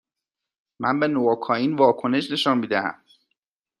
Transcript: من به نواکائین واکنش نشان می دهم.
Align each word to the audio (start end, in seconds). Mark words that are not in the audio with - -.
من 0.79 0.99
به 0.99 1.07
نواکائین 1.07 1.75
واکنش 1.75 2.31
نشان 2.31 2.57
می 2.57 2.67
دهم. 2.67 3.01